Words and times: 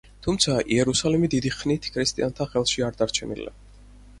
თუმცა, 0.27 0.53
იერუსალიმი 0.77 1.29
დიდი 1.35 1.51
ხნით 1.57 1.91
ქრისტიანთა 1.99 2.51
ხელში 2.55 2.89
არ 2.89 2.99
დარჩენილა. 3.03 3.55